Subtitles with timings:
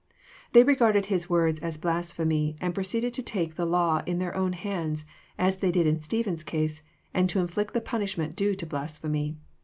[0.53, 4.53] They regarded His words as blasphemy, and proceeded to take the law in their own
[4.53, 5.05] hands,
[5.37, 6.81] as they did in Stephen*s case,
[7.13, 9.37] and to inflict the punishment due to blasphemy.